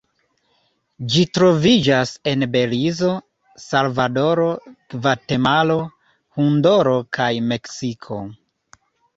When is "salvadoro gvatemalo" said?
3.65-5.79